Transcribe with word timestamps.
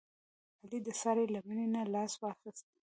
علي 0.63 0.79
د 0.87 0.89
سارې 1.01 1.25
له 1.33 1.39
مینې 1.47 1.65
نه 1.73 1.81
لاس 1.95 2.13
واخیست. 2.17 2.65